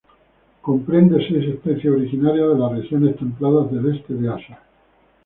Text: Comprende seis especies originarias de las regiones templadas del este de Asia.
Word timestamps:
Comprende 0.61 1.19
seis 1.27 1.45
especies 1.47 1.91
originarias 1.93 2.47
de 2.51 2.57
las 2.57 2.71
regiones 2.71 3.17
templadas 3.17 3.71
del 3.71 3.95
este 3.95 4.15
de 4.15 4.33
Asia. 4.33 4.59